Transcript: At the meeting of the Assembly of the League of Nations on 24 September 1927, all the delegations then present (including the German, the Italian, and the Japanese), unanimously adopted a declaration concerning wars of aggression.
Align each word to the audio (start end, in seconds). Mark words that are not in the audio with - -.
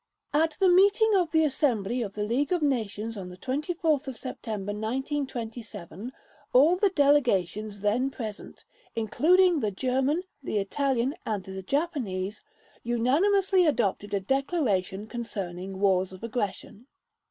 At 0.33 0.57
the 0.59 0.67
meeting 0.67 1.13
of 1.15 1.29
the 1.29 1.43
Assembly 1.43 2.01
of 2.01 2.15
the 2.15 2.23
League 2.23 2.51
of 2.51 2.63
Nations 2.63 3.15
on 3.15 3.29
24 3.29 3.99
September 3.99 4.71
1927, 4.71 6.11
all 6.53 6.75
the 6.75 6.89
delegations 6.89 7.81
then 7.81 8.09
present 8.09 8.65
(including 8.95 9.59
the 9.59 9.69
German, 9.69 10.23
the 10.41 10.57
Italian, 10.57 11.13
and 11.23 11.43
the 11.43 11.61
Japanese), 11.61 12.41
unanimously 12.81 13.67
adopted 13.67 14.11
a 14.15 14.19
declaration 14.19 15.05
concerning 15.05 15.79
wars 15.79 16.11
of 16.11 16.23
aggression. 16.23 16.87